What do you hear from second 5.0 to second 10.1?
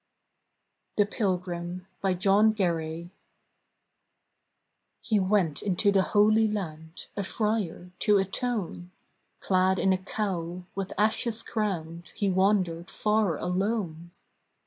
went into the Holy Land, A friar, to atone; Clad in a